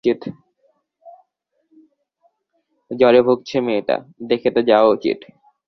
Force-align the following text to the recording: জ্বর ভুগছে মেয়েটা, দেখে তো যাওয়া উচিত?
জ্বর 2.91 3.15
ভুগছে 3.23 3.57
মেয়েটা, 3.61 3.95
দেখে 4.21 4.49
তো 4.55 4.61
যাওয়া 4.61 4.87
উচিত? 4.89 5.19